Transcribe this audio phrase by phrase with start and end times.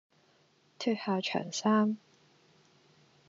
[0.79, 1.95] 脫下長衫，